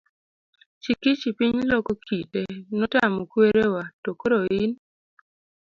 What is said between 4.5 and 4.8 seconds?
in?